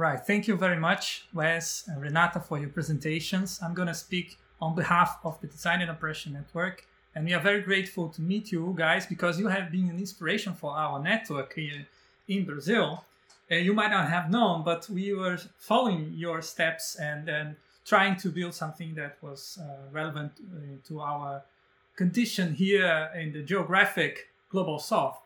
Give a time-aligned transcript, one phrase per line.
[0.00, 0.18] Right.
[0.18, 3.60] Thank you very much, Wes and Renata, for your presentations.
[3.62, 6.86] I'm going to speak on behalf of the Design and Oppression Network.
[7.14, 10.54] And we are very grateful to meet you guys because you have been an inspiration
[10.54, 11.86] for our network here
[12.28, 13.04] in Brazil.
[13.52, 18.16] Uh, you might not have known, but we were following your steps and then trying
[18.20, 21.42] to build something that was uh, relevant uh, to our
[21.94, 25.20] condition here in the geographic global south.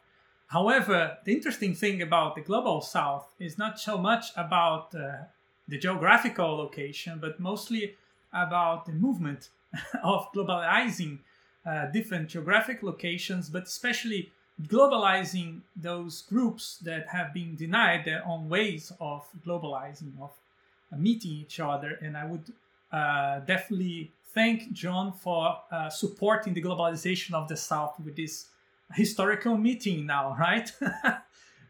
[0.55, 5.25] However, the interesting thing about the global south is not so much about uh,
[5.67, 7.97] the geographical location, but mostly
[8.33, 9.49] about the movement
[10.05, 11.19] of globalizing
[11.67, 14.31] uh, different geographic locations, but especially
[14.63, 20.31] globalizing those groups that have been denied their own ways of globalizing, of
[20.93, 21.99] uh, meeting each other.
[22.01, 22.53] And I would
[22.93, 28.51] uh, definitely thank John for uh, supporting the globalization of the South with this
[28.93, 30.71] historical meeting now, right?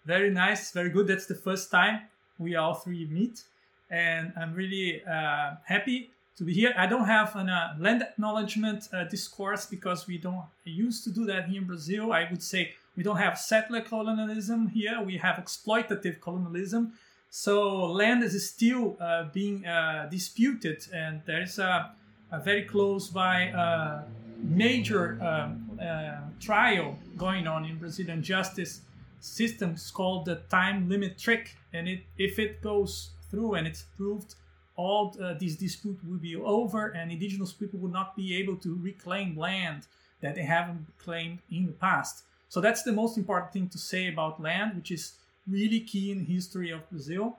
[0.04, 1.06] very nice, very good.
[1.06, 2.02] That's the first time
[2.38, 3.42] we all three meet.
[3.90, 6.74] And I'm really uh, happy to be here.
[6.76, 11.24] I don't have a uh, land acknowledgement uh, discourse because we don't used to do
[11.26, 12.12] that here in Brazil.
[12.12, 15.00] I would say we don't have settler colonialism here.
[15.02, 16.94] We have exploitative colonialism.
[17.30, 21.90] So land is still uh, being uh, disputed, and there's a,
[22.30, 24.02] a very close by uh,
[24.44, 28.82] major um, uh, trial going on in Brazilian justice
[29.20, 29.70] system.
[29.70, 34.34] It's called the time limit trick, and it, if it goes through and it's proved
[34.76, 38.76] all uh, these dispute will be over and indigenous people will not be able to
[38.82, 39.86] reclaim land
[40.20, 42.24] that they haven't claimed in the past.
[42.48, 45.14] So that's the most important thing to say about land, which is
[45.48, 47.38] really key in history of Brazil.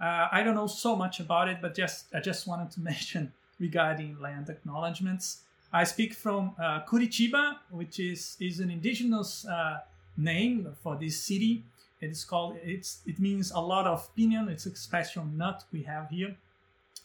[0.00, 3.32] Uh, I don't know so much about it, but just I just wanted to mention
[3.58, 5.40] regarding land acknowledgements.
[5.72, 9.80] I speak from uh, Curitiba, which is is an indigenous uh,
[10.16, 11.64] name for this city.
[12.00, 14.48] It is called it's it means a lot of pinyon.
[14.48, 16.36] It's a special nut we have here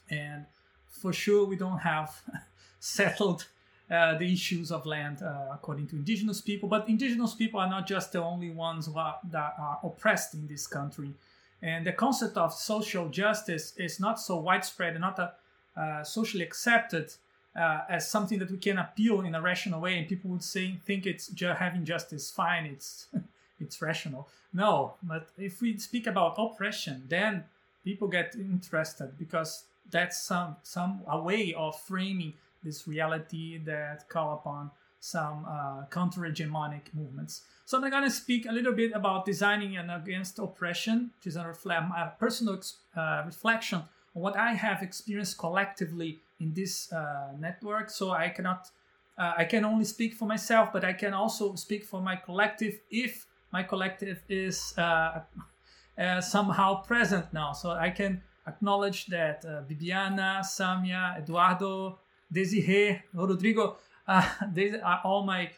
[0.09, 0.45] and
[0.89, 2.21] for sure we don't have
[2.79, 3.47] settled
[3.89, 7.87] uh, the issues of land uh, according to indigenous people but indigenous people are not
[7.87, 11.13] just the only ones are, that are oppressed in this country
[11.61, 15.33] and the concept of social justice is not so widespread and not a,
[15.79, 17.13] uh, socially accepted
[17.55, 20.75] uh, as something that we can appeal in a rational way and people would say
[20.85, 23.07] think it's having justice fine it's
[23.59, 27.43] it's rational no but if we speak about oppression then
[27.83, 32.33] people get interested because that's some some a way of framing
[32.63, 37.41] this reality that call upon some uh, counter-hegemonic movements.
[37.65, 41.35] So I'm going to speak a little bit about designing and against oppression, which is
[41.35, 42.61] a, refle- a personal
[42.95, 43.79] uh, reflection
[44.15, 47.89] on what I have experienced collectively in this uh, network.
[47.89, 48.69] So I cannot,
[49.17, 52.75] uh, I can only speak for myself, but I can also speak for my collective
[52.91, 55.21] if my collective is uh,
[55.97, 57.53] uh, somehow present now.
[57.53, 61.99] So I can acknowledge that uh, Bibiana, Samia, Eduardo,
[62.31, 63.77] Desiree, Rodrigo,
[64.07, 65.49] uh, they are all my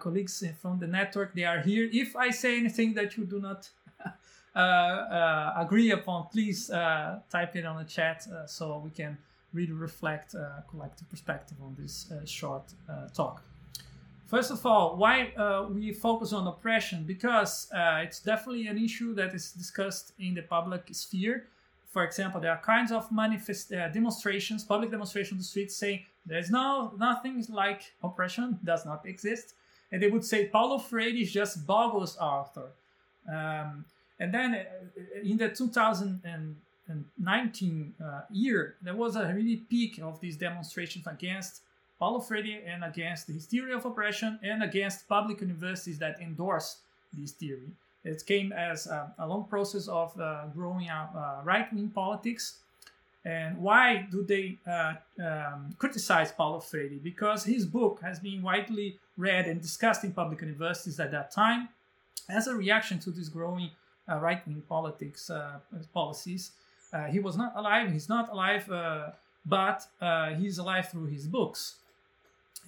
[0.00, 1.34] colleagues from the network.
[1.34, 1.88] They are here.
[1.92, 3.68] If I say anything that you do not
[5.62, 9.18] agree upon, please type it on the chat so we can
[9.54, 12.72] really reflect a collective perspective on this short
[13.14, 13.42] talk.
[14.26, 15.32] First of all, why
[15.70, 17.04] we focus on oppression?
[17.04, 21.46] Because it's definitely an issue that is discussed in the public sphere
[21.94, 26.00] for example, there are kinds of manifest uh, demonstrations, public demonstrations on the streets saying
[26.26, 29.54] there's no nothing like oppression does not exist,
[29.92, 32.68] and they would say Paulo Freire is just boggles author.
[33.32, 33.84] Um,
[34.18, 35.50] and then uh, in the
[36.86, 41.62] 2019 uh, year, there was a really peak of these demonstrations against
[41.98, 46.78] Paulo Freire and against his theory of oppression and against public universities that endorse
[47.12, 47.70] this theory.
[48.04, 52.58] It came as a, a long process of uh, growing up uh, right wing politics.
[53.24, 57.00] And why do they uh, um, criticize Paulo Freire?
[57.02, 61.70] Because his book has been widely read and discussed in public universities at that time
[62.28, 63.70] as a reaction to this growing
[64.10, 65.58] uh, right wing politics uh,
[65.94, 66.52] policies.
[66.94, 68.66] Uh, he was not alive, he's not alive,
[69.44, 69.86] but
[70.38, 71.76] he's alive through his books.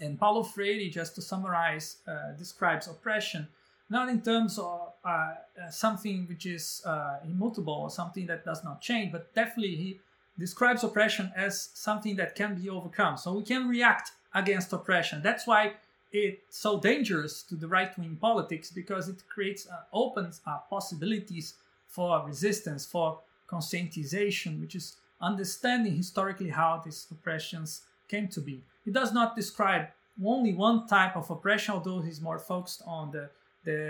[0.01, 1.97] And Paulo Freire, just to summarize,
[2.37, 3.49] describes oppression
[3.89, 5.35] not in terms of uh, uh,
[5.71, 10.01] something which is uh, immutable or something that does not change, but definitely he
[10.39, 13.17] describes oppression as something that can be overcome.
[13.17, 15.23] So we can react against oppression.
[15.23, 15.75] That's why
[16.13, 21.55] it's so dangerous to the right wing politics because it creates uh, opens possibilities
[21.89, 28.63] for resistance, for conscientization, which is understanding historically how these oppressions came to be.
[28.85, 29.89] It does not describe
[30.25, 33.31] only one type of oppression, although he's more focused on the
[33.65, 33.83] the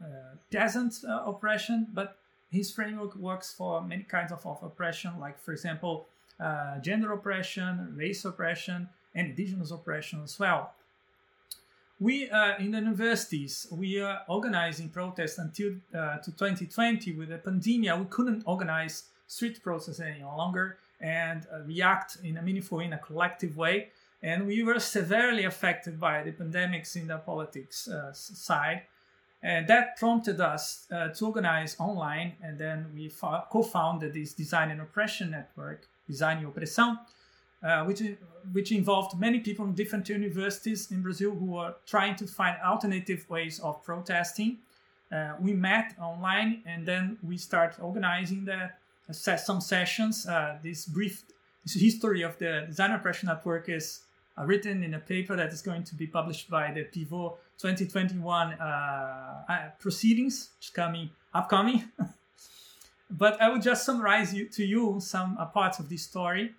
[0.00, 0.06] uh, uh,
[0.52, 2.16] peasant uh, oppression, but
[2.50, 6.06] his framework works for many kinds of, of oppression, like, for example,
[6.40, 10.72] uh, gender oppression, race oppression, and indigenous oppression as well.
[12.00, 17.38] We uh, in the universities we are organizing protests until uh, to 2020 with the
[17.38, 17.98] pandemic.
[17.98, 22.98] We couldn't organize street protests any longer and uh, react in a meaningful, in a
[22.98, 23.88] collective way.
[24.22, 28.82] And we were severely affected by the pandemics in the politics uh, side.
[29.42, 33.08] And that prompted us uh, to organize online, and then we
[33.52, 36.98] co founded this Design and Oppression Network, Design e Opressão,
[37.62, 38.02] uh, which,
[38.52, 43.28] which involved many people from different universities in Brazil who were trying to find alternative
[43.28, 44.58] ways of protesting.
[45.10, 48.70] Uh, we met online and then we started organizing the,
[49.12, 50.26] some sessions.
[50.26, 51.24] Uh, this brief
[51.64, 54.00] this history of the Design Oppression Network is
[54.38, 58.52] uh, written in a paper that is going to be published by the Pivot 2021
[58.52, 61.84] uh, proceedings, which coming upcoming.
[63.10, 66.54] but I will just summarize you, to you some parts of this story.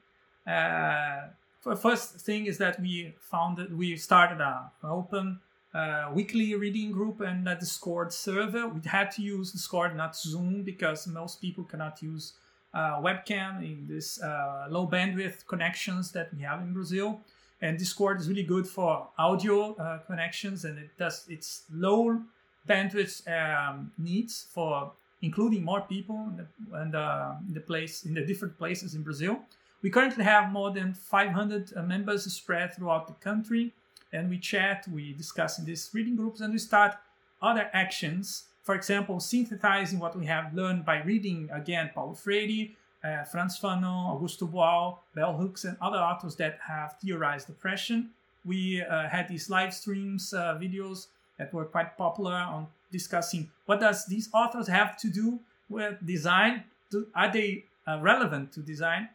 [0.50, 5.40] Uh, first thing is that we founded, we started a open
[5.74, 8.68] uh, weekly reading group and a Discord server.
[8.68, 12.34] We had to use Discord, not Zoom, because most people cannot use
[12.74, 17.22] uh, webcam in this uh, low bandwidth connections that we have in Brazil.
[17.62, 22.22] And Discord is really good for audio uh, connections, and it does its low
[22.68, 24.92] bandwidth um, needs for
[25.22, 29.04] including more people in the, in the, in the place in the different places in
[29.04, 29.40] Brazil.
[29.82, 33.74] We currently have more than 500 uh, members spread throughout the country,
[34.12, 36.96] and we chat, we discuss in these reading groups, and we start
[37.42, 38.44] other actions.
[38.64, 42.72] For example, synthesizing what we have learned by reading again Paulo Freire,
[43.04, 48.10] uh, Frantz Fanon, Augusto Boal, Bell Hooks, and other authors that have theorized depression.
[48.44, 53.80] We uh, had these live streams, uh, videos that were quite popular on discussing what
[53.80, 55.40] does these authors have to do
[55.70, 56.64] with design?
[56.92, 59.10] Do, are they uh, relevant to design?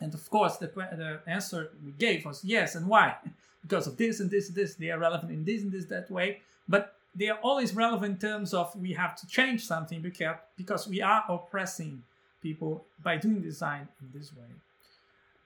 [0.00, 2.74] And of course, the, the answer we gave was yes.
[2.74, 3.16] And why?
[3.62, 4.74] because of this and this and this.
[4.74, 6.40] They are relevant in this and this that way.
[6.68, 10.88] But they are always relevant in terms of we have to change something because, because
[10.88, 12.02] we are oppressing
[12.42, 14.46] people by doing design in this way.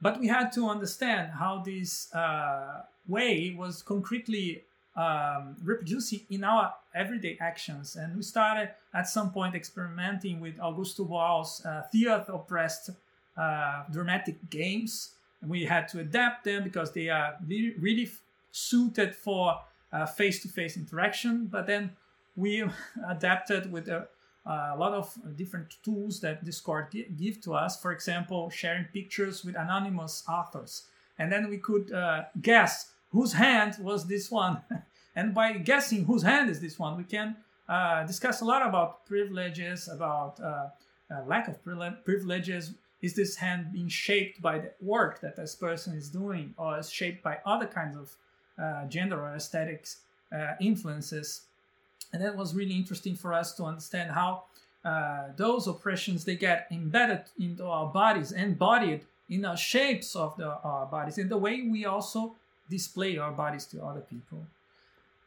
[0.00, 4.64] But we had to understand how this uh, way was concretely
[4.96, 7.96] um, reproducing in our everyday actions.
[7.96, 12.90] And we started at some point experimenting with Augusto Boal's uh, theater oppressed
[13.36, 15.14] uh, dramatic games.
[15.46, 18.10] We had to adapt them because they are really,
[18.56, 19.58] suited for
[20.14, 21.46] face to face interaction.
[21.46, 21.90] But then
[22.36, 22.64] we
[23.08, 24.08] adapted with a,
[24.46, 27.80] a, lot of different tools that Discord give to us.
[27.80, 30.84] For example, sharing pictures with anonymous authors.
[31.18, 34.60] And then we could uh, guess whose hand was this one.
[35.16, 37.36] and by guessing whose hand is this one, we can
[37.68, 40.68] uh, discuss a lot about privileges, about uh,
[41.10, 41.56] uh lack of
[42.04, 42.74] privileges,
[43.04, 46.90] is this hand being shaped by the work that this person is doing or is
[46.90, 48.06] shaped by other kinds of
[48.58, 49.98] uh, gender or aesthetics
[50.32, 51.42] uh, influences?
[52.12, 54.44] And that was really interesting for us to understand how
[54.84, 60.48] uh, those oppressions they get embedded into our bodies embodied in the shapes of the,
[60.62, 62.34] our bodies in the way we also
[62.70, 64.46] display our bodies to other people.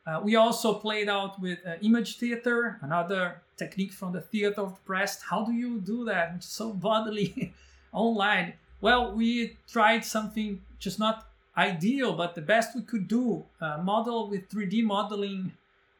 [0.08, 4.70] Uh, we also played out with uh, image theater, another technique from the theater of
[4.70, 5.24] the oppressed.
[5.30, 7.54] How do you do that so bodily
[7.92, 8.54] online?
[8.82, 13.44] Well, we tried something just not ideal, but the best we could do.
[13.60, 15.52] Uh, model with 3D modeling,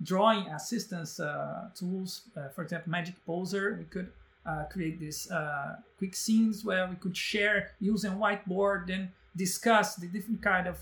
[0.04, 2.22] drawing assistance uh, tools.
[2.36, 3.76] Uh, for example, Magic Poser.
[3.80, 4.12] We could
[4.46, 5.28] uh, create these
[5.98, 10.78] quick scenes where we could share using whiteboard and discuss the different kind of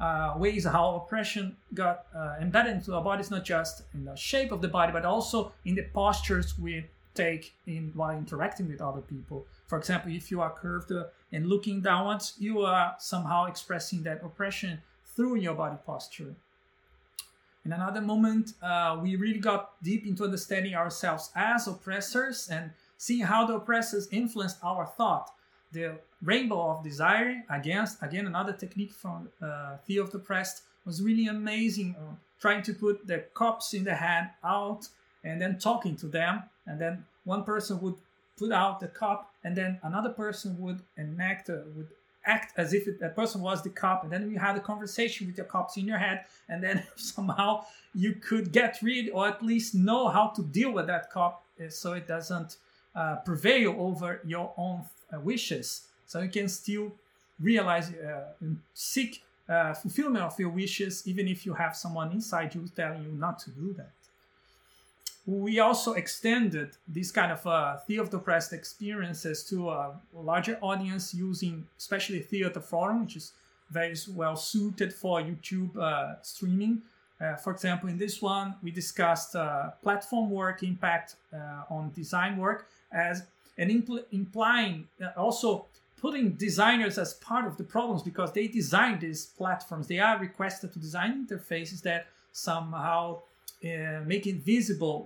[0.00, 4.52] uh, ways how oppression got uh, embedded into our bodies, not just in the shape
[4.52, 6.84] of the body, but also in the postures we
[7.14, 9.46] take in while interacting with other people.
[9.66, 14.22] For example, if you are curved uh, and looking downwards, you are somehow expressing that
[14.24, 14.80] oppression
[15.14, 16.34] through your body posture.
[17.64, 23.24] In another moment, uh, we really got deep into understanding ourselves as oppressors and seeing
[23.24, 25.30] how the oppressors influenced our thought
[25.72, 31.02] the rainbow of desire against again another technique from uh, Theater of the Oppressed was
[31.02, 34.88] really amazing uh, trying to put the cups in the hand out
[35.24, 37.94] and then talking to them and then one person would
[38.38, 41.88] put out the cup and then another person would enact uh, would
[42.24, 45.26] act as if it, that person was the cup and then you had a conversation
[45.26, 47.64] with your cups in your head and then somehow
[47.94, 51.68] you could get rid or at least know how to deal with that cup uh,
[51.68, 52.56] so it doesn't
[52.94, 55.82] uh, prevail over your own uh, wishes.
[56.12, 56.92] So you can still
[57.40, 62.54] realize uh, and seek uh, fulfillment of your wishes, even if you have someone inside
[62.54, 63.92] you telling you not to do that.
[65.26, 67.78] we also extended this kind of uh,
[68.12, 73.32] oppressed experiences to a larger audience using especially theater forum, which is
[73.70, 76.82] very well suited for YouTube uh, streaming.
[77.18, 82.36] Uh, for example, in this one, we discussed uh, platform work impact uh, on design
[82.36, 83.22] work as
[83.56, 85.64] and impl- implying uh, also
[86.02, 89.86] putting designers as part of the problems because they design these platforms.
[89.86, 93.20] They are requested to design interfaces that somehow
[93.64, 94.26] uh, make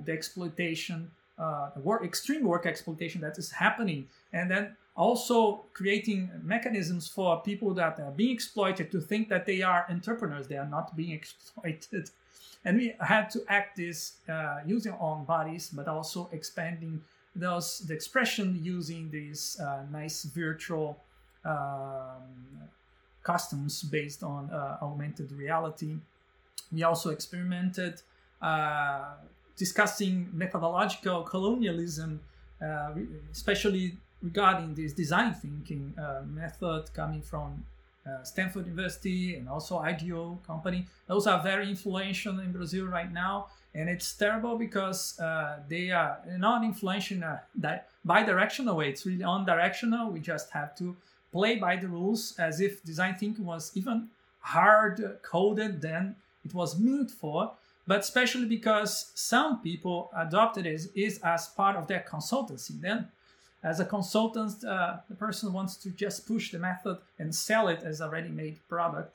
[0.06, 7.06] the exploitation, uh, work, extreme work exploitation that is happening, and then also creating mechanisms
[7.06, 10.96] for people that are being exploited to think that they are entrepreneurs, they are not
[10.96, 12.08] being exploited.
[12.64, 17.02] And we had to act this uh, using our own bodies, but also expanding
[17.38, 20.98] those the expression using these uh, nice virtual
[21.44, 22.66] um,
[23.22, 25.96] costumes based on uh, augmented reality.
[26.72, 28.02] We also experimented
[28.42, 29.14] uh,
[29.56, 32.20] discussing methodological colonialism,
[32.62, 32.90] uh,
[33.32, 37.64] especially regarding this design thinking uh, method coming from
[38.06, 40.86] uh, Stanford University and also IDEO company.
[41.06, 46.18] Those are very influential in Brazil right now, and it's terrible because uh, they are
[46.38, 48.90] not influential in a di- bi-directional way.
[48.90, 50.10] It's really on-directional.
[50.10, 50.96] We just have to
[51.32, 54.08] play by the rules as if design thinking was even
[54.40, 57.52] hard coded than it was meant for.
[57.88, 62.80] But especially because some people adopted it is as part of their consultancy.
[62.80, 63.08] Then
[63.66, 67.82] as a consultant, uh, the person wants to just push the method and sell it
[67.82, 69.12] as a ready-made product.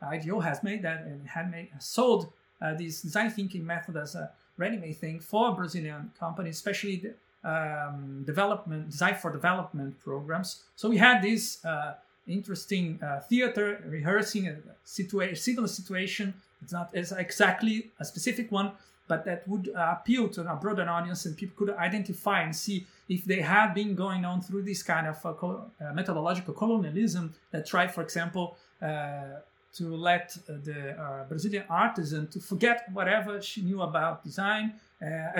[0.00, 4.30] IDEO has made that and had made sold uh, this design thinking method as a
[4.56, 7.12] ready-made thing for Brazilian companies, especially the,
[7.52, 10.62] um, development design for development programs.
[10.76, 11.94] So we had this uh,
[12.26, 16.32] interesting uh, theater rehearsing a similar situation.
[16.62, 18.72] It's not exactly a specific one,
[19.10, 22.86] but that would uh, appeal to a broader audience and people could identify and see
[23.08, 27.66] if they had been going on through this kind of uh, uh, methodological colonialism that
[27.66, 29.40] tried, for example, uh,
[29.74, 34.74] to let uh, the uh, Brazilian artisan to forget whatever she knew about design,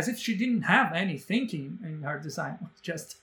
[0.01, 3.19] as if she didn't have any thinking in her design, just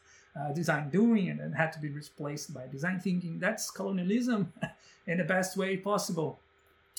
[0.56, 3.38] design doing and it had to be replaced by design thinking.
[3.40, 4.54] That's colonialism
[5.08, 6.40] in the best way possible,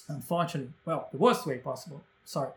[0.09, 0.73] unfortunately.
[0.85, 2.02] Well, the worst way possible.
[2.25, 2.50] Sorry.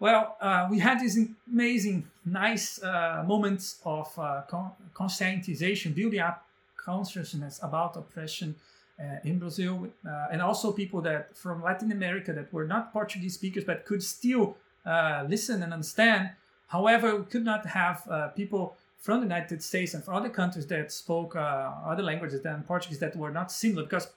[0.00, 1.18] Well, uh, we had these
[1.52, 8.54] amazing, nice uh, moments of uh, con- conscientization, building up consciousness about oppression
[9.00, 13.34] uh, in Brazil, uh, and also people that from Latin America that were not Portuguese
[13.34, 16.30] speakers but could still uh, listen and understand.
[16.68, 20.92] However, we could not have people from the United States and from other countries that
[20.92, 24.08] spoke other languages than Portuguese that were not similar, because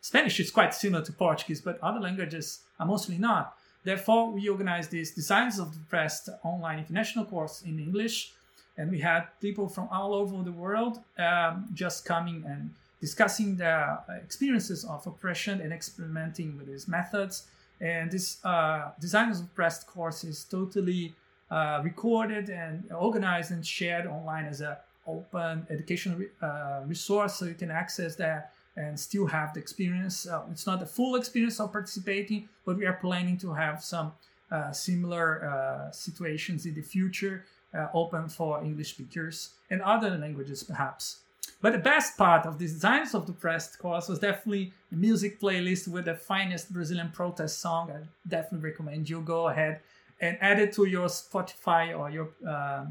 [0.00, 3.56] Spanish is quite similar to Portuguese, but other languages are mostly not.
[3.84, 8.32] Therefore, we organized this Designs of the Oppressed online international course in English,
[8.78, 13.98] and we had people from all over the world um, just coming and discussing their
[14.24, 17.46] experiences of oppression and experimenting with these methods.
[17.80, 21.14] And this uh, Designers of Oppressed course is totally
[21.50, 24.76] uh, recorded and organized and shared online as an
[25.06, 30.26] open educational re- uh, resource, so you can access that and still have the experience.
[30.26, 34.12] Uh, it's not the full experience of participating, but we are planning to have some
[34.50, 40.62] uh, similar uh, situations in the future uh, open for English speakers and other languages
[40.62, 41.20] perhaps.
[41.60, 45.40] But the best part of the Designs of the Oppressed course was definitely the music
[45.40, 47.90] playlist with the finest Brazilian protest song.
[47.90, 49.80] I definitely recommend you go ahead
[50.20, 52.86] and add it to your Spotify or your uh,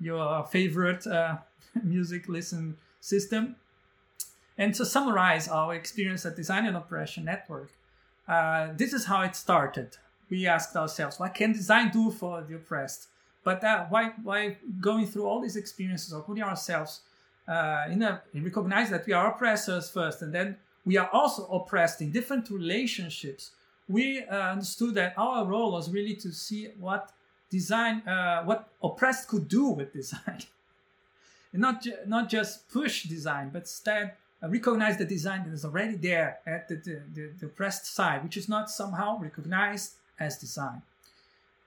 [0.00, 1.36] your favorite uh,
[1.82, 3.56] music listen system
[4.58, 7.70] and to summarize our experience at Design and Oppression Network,
[8.26, 9.96] uh, this is how it started.
[10.30, 13.08] We asked ourselves, what can design do for the oppressed?
[13.44, 17.02] But uh, why, why going through all these experiences of putting ourselves
[17.46, 22.00] uh, in a, recognize that we are oppressors first, and then we are also oppressed
[22.00, 23.52] in different relationships.
[23.88, 27.12] We uh, understood that our role was really to see what
[27.50, 30.42] design, uh, what oppressed could do with design,
[31.52, 34.14] and not ju- not just push design, but instead
[34.46, 38.22] Uh, recognize the design that is already there at the, the, the, the pressed side,
[38.22, 40.82] which is not somehow recognized as design.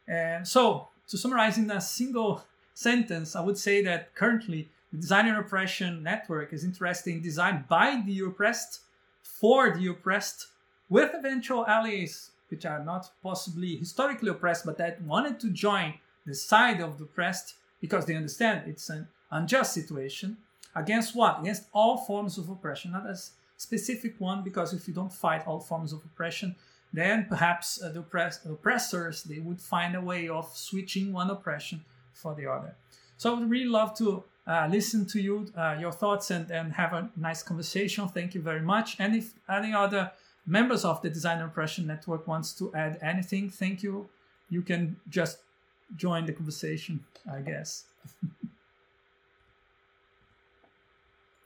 [0.07, 2.43] And so, to summarize in a single
[2.73, 7.65] sentence, I would say that currently the Design and Oppression Network is interested in design
[7.67, 8.81] by the oppressed,
[9.21, 10.47] for the oppressed,
[10.89, 15.93] with eventual allies which are not possibly historically oppressed, but that wanted to join
[16.25, 20.37] the side of the oppressed because they understand it's an unjust situation
[20.79, 21.41] Against what?
[21.41, 23.17] Against all forms of oppression, not a
[23.57, 26.55] specific one, because if you don't fight all forms of oppression,
[26.93, 31.83] then perhaps uh, the oppress- oppressors they would find a way of switching one oppression
[32.13, 32.75] for the other.
[33.17, 36.73] So I would really love to uh, listen to you, uh, your thoughts, and, and
[36.73, 38.07] have a nice conversation.
[38.07, 38.95] Thank you very much.
[38.99, 40.11] And if any other
[40.47, 44.09] members of the Design Oppression Network wants to add anything, thank you.
[44.49, 45.39] You can just
[45.95, 47.83] join the conversation, I guess.